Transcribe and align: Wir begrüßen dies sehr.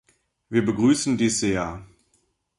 Wir 0.49 0.65
begrüßen 0.65 1.15
dies 1.15 1.41
sehr. 1.41 1.85